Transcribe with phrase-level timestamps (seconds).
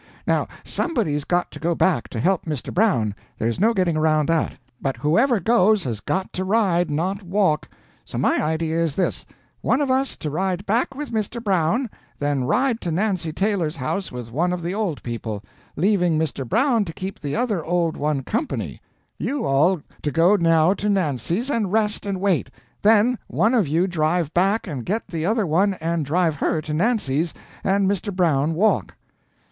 [0.25, 2.73] Now, somebody's got to go back, to help Mr.
[2.73, 7.69] Brown there's no getting around that; but whoever goes has got to ride, not walk.
[8.03, 9.27] So my idea is this:
[9.61, 11.39] one of us to ride back with Mr.
[11.39, 11.87] Brown,
[12.17, 15.43] then ride to Nancy Taylor's house with one of the Old People,
[15.75, 16.49] leaving Mr.
[16.49, 18.81] Brown to keep the other old one company,
[19.19, 22.49] you all to go now to Nancy's and rest and wait;
[22.81, 26.73] then one of you drive back and get the other one and drive her to
[26.73, 28.11] Nancy's, and Mr.
[28.11, 28.95] Brown walk."